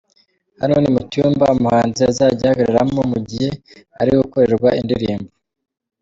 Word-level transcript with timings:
Hano 0.61 0.75
ni 0.79 0.89
mu 0.93 1.01
cyumba 1.11 1.45
umuhanzi 1.55 2.01
azajya 2.09 2.45
ahagararamo 2.47 3.01
mu 3.11 3.19
gihe 3.29 3.49
ari 3.99 4.11
gukorerwa 4.21 4.69
indirimbo. 4.79 5.29